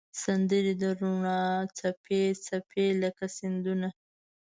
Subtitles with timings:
[0.23, 1.41] سندرې د روڼا
[1.77, 3.89] څپې، څپې لکه سیندونه